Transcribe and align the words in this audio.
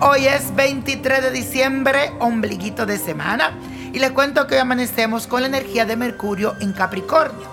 Hoy 0.00 0.26
es 0.26 0.52
23 0.56 1.22
de 1.22 1.30
diciembre, 1.30 2.10
ombliguito 2.18 2.84
de 2.84 2.98
semana, 2.98 3.56
y 3.92 4.00
les 4.00 4.10
cuento 4.10 4.48
que 4.48 4.56
hoy 4.56 4.60
amanecemos 4.60 5.28
con 5.28 5.42
la 5.42 5.46
energía 5.46 5.86
de 5.86 5.94
Mercurio 5.94 6.56
en 6.60 6.72
Capricornio. 6.72 7.46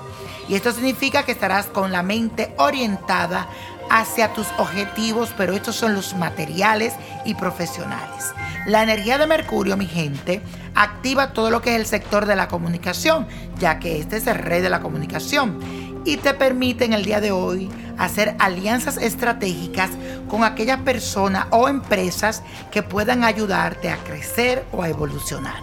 Y 0.48 0.56
esto 0.56 0.72
significa 0.72 1.22
que 1.22 1.34
estarás 1.34 1.68
con 1.68 1.92
la 1.92 2.02
mente 2.02 2.52
orientada 2.58 3.48
hacia 3.92 4.34
tus 4.34 4.48
objetivos, 4.58 5.36
pero 5.38 5.54
estos 5.54 5.76
son 5.76 5.94
los 5.94 6.16
materiales 6.16 6.96
y 7.26 7.36
profesionales. 7.36 8.34
La 8.66 8.82
energía 8.82 9.20
de 9.20 9.28
Mercurio, 9.28 9.78
mi 9.78 9.86
gente, 9.86 10.42
activa 10.74 11.32
todo 11.32 11.52
lo 11.52 11.62
que 11.62 11.76
es 11.76 11.80
el 11.80 11.86
sector 11.86 12.26
de 12.26 12.36
la 12.36 12.48
comunicación, 12.48 13.28
ya 13.60 13.78
que 13.78 14.00
este 14.00 14.18
es 14.18 14.26
el 14.26 14.40
rey 14.40 14.64
de 14.64 14.72
la 14.72 14.80
comunicación 14.80 15.60
y 16.06 16.18
te 16.18 16.34
permite 16.34 16.86
en 16.86 16.94
el 16.94 17.04
día 17.04 17.22
de 17.22 17.32
hoy 17.32 17.70
hacer 17.98 18.36
alianzas 18.40 18.98
estratégicas 18.98 19.90
con 20.28 20.44
aquellas 20.44 20.80
personas 20.82 21.48
o 21.52 21.68
empresas 21.68 22.44
que 22.72 22.84
puedan 22.84 23.24
ayudarte 23.24 23.90
a 23.90 23.98
crecer 23.98 24.66
o 24.72 24.82
a 24.82 24.90
evolucionar. 24.90 25.62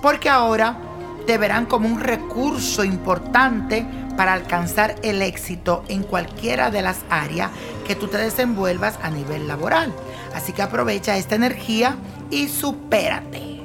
Porque 0.00 0.28
ahora 0.28 0.78
te 1.26 1.38
verán 1.38 1.66
como 1.66 1.88
un 1.88 2.00
recurso 2.00 2.84
importante 2.84 3.86
para 4.16 4.32
alcanzar 4.32 4.96
el 5.02 5.22
éxito 5.22 5.84
en 5.88 6.02
cualquiera 6.02 6.70
de 6.70 6.82
las 6.82 7.00
áreas 7.10 7.50
que 7.86 7.94
tú 7.94 8.08
te 8.08 8.18
desenvuelvas 8.18 8.98
a 9.02 9.10
nivel 9.10 9.48
laboral. 9.48 9.92
Así 10.34 10.52
que 10.52 10.62
aprovecha 10.62 11.16
esta 11.16 11.34
energía 11.34 11.96
y 12.30 12.48
supérate. 12.48 13.60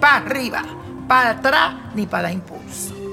Para 0.00 0.16
arriba, 0.16 0.62
para 1.08 1.30
atrás, 1.30 1.74
ni 1.94 2.06
para 2.06 2.32
impulso. 2.32 3.03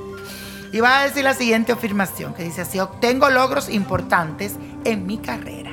Y 0.72 0.80
va 0.80 1.00
a 1.00 1.04
decir 1.04 1.24
la 1.24 1.34
siguiente 1.34 1.74
afirmación 1.74 2.34
que 2.34 2.44
dice 2.44 2.62
así, 2.62 2.80
obtengo 2.80 3.30
logros 3.30 3.70
importantes 3.70 4.56
en 4.86 5.06
mi 5.06 5.18
carrera. 5.18 5.72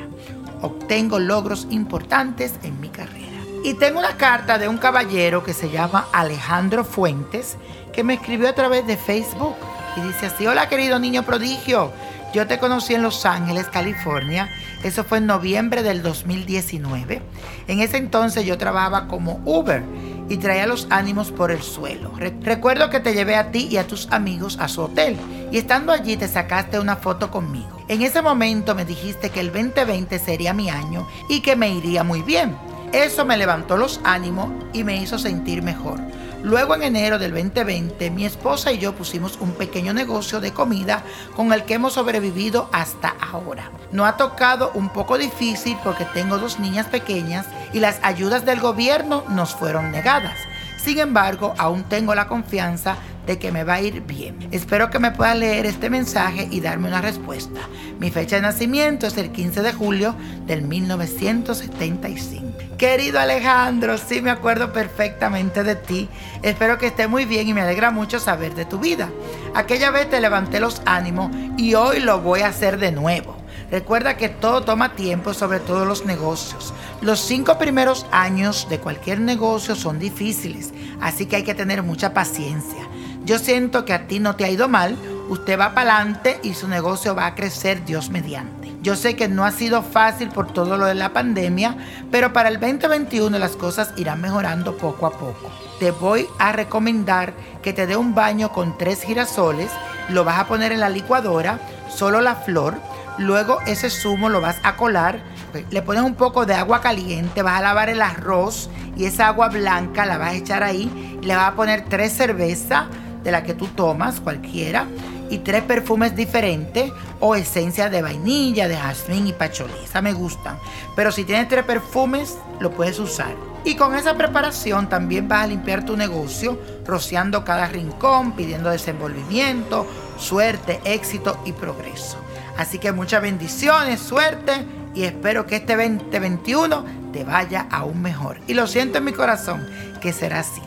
Obtengo 0.60 1.18
logros 1.20 1.66
importantes 1.70 2.54
en 2.64 2.80
mi 2.80 2.88
carrera. 2.88 3.38
Y 3.64 3.74
tengo 3.74 4.00
una 4.00 4.16
carta 4.16 4.58
de 4.58 4.69
un 4.69 4.78
caballero 4.78 5.44
que 5.44 5.54
se 5.54 5.70
llama 5.70 6.08
Alejandro 6.12 6.84
Fuentes, 6.84 7.56
que 7.92 8.02
me 8.02 8.14
escribió 8.14 8.48
a 8.48 8.54
través 8.54 8.86
de 8.86 8.96
Facebook. 8.96 9.54
Y 9.96 10.00
dice 10.00 10.26
así, 10.26 10.46
hola 10.46 10.69
querido 10.69 10.98
niño 10.98 11.24
prodigio, 11.24 11.92
yo 12.34 12.46
te 12.46 12.58
conocí 12.58 12.94
en 12.94 13.02
Los 13.02 13.24
Ángeles, 13.24 13.66
California. 13.69 14.48
Eso 14.84 15.02
fue 15.04 15.19
en 15.19 15.26
noviembre 15.26 15.82
del 15.82 16.02
2019. 16.02 17.22
En 17.69 17.80
ese 17.80 17.96
entonces 17.96 18.44
yo 18.44 18.58
trabajaba 18.58 19.08
como 19.08 19.41
Uber 19.44 19.82
y 20.29 20.37
traía 20.37 20.67
los 20.67 20.87
ánimos 20.91 21.33
por 21.33 21.51
el 21.51 21.62
suelo. 21.62 22.12
recuerdo 22.43 22.91
que 22.91 23.01
te 23.01 23.15
llevé 23.15 23.37
a 23.37 23.51
ti 23.51 23.69
y 23.71 23.77
a 23.77 23.87
tus 23.87 24.09
amigos 24.11 24.59
a 24.61 24.69
su 24.69 24.83
hotel 24.83 25.17
y 25.51 25.59
estando 25.59 25.93
allí 25.93 26.17
te 26.17 26.29
sacaste 26.29 26.79
una 26.79 26.97
foto 26.97 27.31
conmigo. 27.31 27.83
En 27.89 28.03
ese 28.03 28.21
momento 28.21 28.75
me 28.75 28.84
dijiste 28.84 29.31
que 29.31 29.41
el 29.41 29.53
2020 29.53 30.19
sería 30.19 30.53
mi 30.53 30.69
año 30.69 31.09
y 31.29 31.41
que 31.41 31.56
me 31.56 31.71
iría 31.71 32.05
muy 32.05 32.23
bien. 32.23 32.56
Eso 32.93 33.25
me 33.25 33.37
levantó 33.37 33.77
los 33.77 34.01
ánimos 34.05 34.51
y 34.73 34.84
me 34.84 34.97
hizo 34.97 35.19
sentir 35.19 35.62
mejor. 35.62 36.01
Luego 36.42 36.77
en 36.77 36.84
enero 36.84 37.19
del 37.19 37.33
2020 37.33 38.11
mi 38.11 38.25
esposa 38.25 38.70
y 38.70 38.78
yo 38.78 38.94
pusimos 38.94 39.36
un 39.41 39.53
pequeño 39.53 39.92
negocio 39.92 40.41
de 40.41 40.53
comida 40.53 41.03
con 41.34 41.53
el 41.53 41.64
que 41.64 41.75
hemos 41.75 41.94
sobrevivido 41.94 42.70
hasta 42.72 43.17
ahora. 43.20 43.72
No 43.91 44.06
ha 44.06 44.17
tocado 44.17 44.70
un 44.75 44.89
poco 44.91 45.19
difícil 45.19 45.77
porque 45.83 46.05
tengo 46.05 46.39
dos 46.39 46.61
niñas 46.61 46.86
pequeñas 46.86 47.47
y 47.72 47.81
las 47.81 47.98
ayudas 48.03 48.44
del 48.44 48.61
gobierno 48.61 49.25
nos 49.28 49.55
fueron 49.55 49.91
negadas. 49.91 50.39
Sin 50.78 51.00
embargo, 51.00 51.55
aún 51.59 51.83
tengo 51.84 52.14
la 52.14 52.28
confianza 52.28 52.97
de 53.29 53.39
que 53.39 53.53
me 53.53 53.62
va 53.62 53.75
a 53.75 53.81
ir 53.83 54.01
bien. 54.01 54.48
Espero 54.53 54.89
que 54.89 54.98
me 54.98 55.11
pueda 55.11 55.34
leer 55.34 55.67
este 55.67 55.91
mensaje 55.91 56.49
y 56.50 56.61
darme 56.61 56.89
una 56.89 57.03
respuesta. 57.03 57.61
Mi 58.00 58.11
fecha 58.11 58.37
de 58.37 58.43
nacimiento 58.43 59.06
es 59.06 59.19
el 59.19 59.31
15 59.33 59.61
de 59.61 59.75
julio 59.75 60.16
del 60.47 60.62
1975. 60.62 62.49
Querido 62.78 63.21
Alejandro, 63.21 63.99
sí 63.99 64.22
me 64.22 64.31
acuerdo 64.31 64.72
perfectamente 64.72 65.62
de 65.62 65.77
ti. 65.77 66.09
Espero 66.43 66.78
que 66.78 66.87
esté 66.87 67.06
muy 67.06 67.27
bien 67.27 67.47
y 67.47 67.53
me 67.53 67.61
alegra 67.61 67.91
mucho 67.91 68.19
saber 68.19 68.55
de 68.55 68.65
tu 68.65 68.78
vida. 68.78 69.11
Aquella 69.55 69.91
vez 69.91 70.09
te 70.09 70.22
levanté 70.22 70.59
los 70.59 70.81
ánimos 70.87 71.31
y 71.59 71.75
hoy 71.75 72.00
lo 72.00 72.22
voy 72.22 72.41
a 72.41 72.49
hacer 72.49 72.78
de 72.78 72.93
nuevo. 72.93 73.37
Recuerda 73.71 74.17
que 74.17 74.31
todo 74.31 74.62
toma 74.62 74.94
tiempo, 74.94 75.34
sobre 75.34 75.61
todo 75.61 75.84
los 75.84 76.06
negocios. 76.06 76.72
Los 77.03 77.21
cinco 77.21 77.59
primeros 77.59 78.06
años 78.11 78.67
de 78.71 78.78
cualquier 78.78 79.21
negocio 79.21 79.77
son 79.77 79.99
difíciles, 79.99 80.72
así 81.03 81.27
que 81.27 81.37
hay 81.37 81.43
que 81.43 81.55
tener 81.55 81.83
mucha 81.83 82.15
paciencia. 82.15 82.88
Yo 83.28 83.39
siento 83.39 83.84
que 83.84 83.93
a 83.93 84.06
ti 84.06 84.21
no 84.21 84.37
te 84.37 84.47
ha 84.47 84.49
ido 84.49 84.71
mal, 84.71 84.97
usted 85.28 85.61
va 85.61 85.75
para 85.75 85.97
adelante 85.97 86.41
y 86.43 86.55
su 86.55 86.66
negocio 86.66 87.15
va 87.15 87.27
a 87.27 87.34
crecer 87.34 87.84
Dios 87.84 88.09
mediante. 88.09 88.72
Yo 88.81 88.97
sé 88.97 89.16
que 89.16 89.28
no 89.28 89.44
ha 89.44 89.50
sido 89.50 89.83
fácil 89.83 90.31
por 90.31 90.50
todo 90.50 90.78
lo 90.78 90.87
de 90.87 90.94
la 90.94 91.12
pandemia, 91.12 91.77
pero 92.11 92.33
para 92.33 92.49
el 92.49 92.59
2021 92.59 93.38
las 93.38 93.55
cosas 93.55 93.93
irán 93.99 94.22
mejorando 94.22 94.78
poco 94.78 95.05
a 95.05 95.11
poco. 95.11 95.50
Te 95.78 95.91
voy 95.91 96.27
a 96.38 96.53
recomendar 96.53 97.34
que 97.61 97.75
te 97.75 97.87
dé 97.87 97.99
un 97.99 98.15
baño 98.15 98.50
con 98.50 98.78
tres 98.78 99.03
girasoles, 99.03 99.71
lo 100.09 100.25
vas 100.25 100.38
a 100.38 100.47
poner 100.47 100.72
en 100.72 100.81
la 100.81 100.88
licuadora, 100.88 101.61
solo 101.94 102.22
la 102.22 102.34
flor, 102.34 102.78
luego 103.19 103.61
ese 103.67 103.91
zumo 103.91 104.31
lo 104.31 104.41
vas 104.41 104.56
a 104.62 104.77
colar, 104.77 105.21
le 105.69 105.83
pones 105.83 106.03
un 106.03 106.15
poco 106.15 106.47
de 106.47 106.55
agua 106.55 106.81
caliente, 106.81 107.43
vas 107.43 107.59
a 107.59 107.62
lavar 107.62 107.91
el 107.91 108.00
arroz 108.00 108.71
y 108.97 109.05
esa 109.05 109.27
agua 109.27 109.50
blanca 109.50 110.06
la 110.06 110.17
vas 110.17 110.31
a 110.31 110.37
echar 110.37 110.62
ahí, 110.62 111.19
le 111.21 111.37
vas 111.37 111.49
a 111.49 111.55
poner 111.56 111.84
tres 111.91 112.15
cervezas 112.15 112.87
de 113.23 113.31
la 113.31 113.43
que 113.43 113.55
tú 113.55 113.67
tomas, 113.69 114.21
cualquiera, 114.21 114.87
y 115.31 115.39
tres 115.39 115.62
perfumes 115.62 116.17
diferentes 116.17 116.91
o 117.21 117.34
esencia 117.34 117.91
de 117.91 118.03
vainilla, 118.03 118.69
de 118.69 118.77
jazmín 118.77 119.27
y 119.27 119.33
pacholí. 119.33 119.73
Esa 119.84 120.01
me 120.01 120.12
gustan. 120.12 120.59
Pero 120.97 121.12
si 121.12 121.25
tienes 121.25 121.49
tres 121.49 121.65
perfumes, 121.65 122.39
lo 122.61 122.71
puedes 122.71 122.99
usar. 122.99 123.34
Y 123.65 123.75
con 123.75 123.95
esa 123.95 124.17
preparación 124.17 124.89
también 124.89 125.29
vas 125.29 125.45
a 125.45 125.47
limpiar 125.49 125.84
tu 125.84 125.97
negocio, 125.97 126.59
rociando 126.87 127.45
cada 127.45 127.67
rincón, 127.67 128.33
pidiendo 128.33 128.71
desenvolvimiento, 128.71 129.87
suerte, 130.17 130.81
éxito 130.85 131.39
y 131.45 131.53
progreso. 131.53 132.17
Así 132.56 132.79
que 132.79 132.93
muchas 132.93 133.23
bendiciones, 133.23 134.00
suerte 134.00 134.65
y 134.95 135.05
espero 135.05 135.47
que 135.47 135.56
este 135.56 135.77
2021 135.77 136.85
te 137.12 137.25
vaya 137.25 137.67
aún 137.71 138.00
mejor. 138.00 138.41
Y 138.47 138.55
lo 138.55 138.67
siento 138.67 138.99
en 138.99 139.05
mi 139.05 139.12
corazón 139.12 139.67
que 140.00 140.12
será 140.12 140.41
así. 140.41 140.62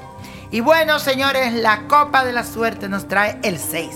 Y 0.51 0.59
bueno, 0.59 0.99
señores, 0.99 1.53
la 1.53 1.87
copa 1.87 2.25
de 2.25 2.33
la 2.33 2.43
suerte 2.43 2.89
nos 2.89 3.07
trae 3.07 3.39
el 3.41 3.57
6, 3.57 3.89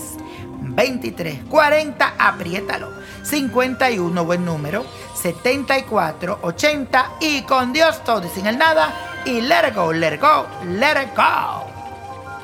23, 0.62 1.44
40, 1.50 2.14
apriétalo, 2.18 2.90
51, 3.22 4.24
buen 4.24 4.44
número, 4.44 4.86
74, 5.20 6.38
80 6.40 7.12
y 7.20 7.42
con 7.42 7.74
Dios 7.74 8.02
todo 8.04 8.26
y 8.26 8.30
sin 8.30 8.46
el 8.46 8.56
nada 8.56 9.22
y 9.26 9.42
let 9.42 9.68
it 9.68 9.74
go, 9.74 9.92
let 9.92 10.14
it 10.14 10.20
go, 10.20 10.46
let 10.78 11.02
it 11.02 11.14
go. 11.14 11.66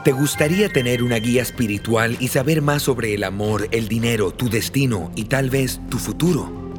¿Te 0.04 0.12
gustaría 0.12 0.68
tener 0.68 1.02
una 1.02 1.16
guía 1.16 1.40
espiritual 1.40 2.16
y 2.20 2.28
saber 2.28 2.60
más 2.60 2.82
sobre 2.82 3.14
el 3.14 3.24
amor, 3.24 3.68
el 3.70 3.88
dinero, 3.88 4.32
tu 4.32 4.50
destino 4.50 5.10
y 5.14 5.24
tal 5.24 5.48
vez 5.48 5.80
tu 5.88 5.98
futuro? 5.98 6.61